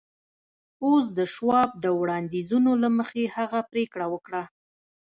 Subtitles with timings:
[0.85, 4.43] اوس د شواب د وړانديزونو له مخې هغه پرېکړه وکړه.